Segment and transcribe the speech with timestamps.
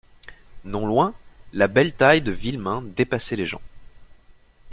[0.65, 1.13] Non loin,
[1.53, 3.61] la belle taille de Villemain dépassait les gens.